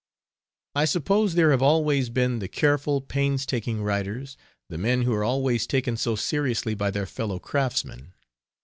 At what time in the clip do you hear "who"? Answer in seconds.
5.03-5.13